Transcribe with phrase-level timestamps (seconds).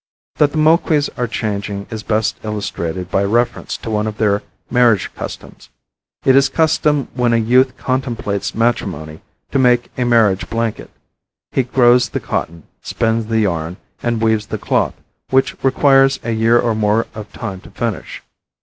[0.37, 5.11] That the Moquis are changing is best illustrated by reference to one of their marriage
[5.13, 5.69] customs.
[6.25, 10.89] It is the custom when a youth contemplates matrimony to make a marriage blanket.
[11.51, 14.95] He grows the cotton, spins the yarn and weaves the cloth,
[15.29, 18.23] which requires a year or more of time to finish.